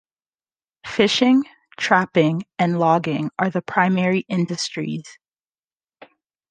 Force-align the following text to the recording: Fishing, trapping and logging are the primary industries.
Fishing, 0.83 1.43
trapping 1.77 2.41
and 2.57 2.79
logging 2.79 3.29
are 3.37 3.51
the 3.51 3.61
primary 3.61 4.21
industries. 4.27 5.19